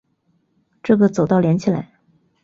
[0.81, 1.99] 这个走道连起来